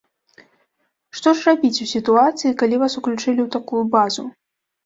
Што 1.19 1.33
ж 1.39 1.45
рабіць 1.49 1.81
у 1.87 1.87
сітуацыі, 1.93 2.57
калі 2.63 2.75
вас 2.85 2.97
уключылі 3.03 3.37
ў 3.43 3.47
такую 3.59 3.83
базу? 3.99 4.23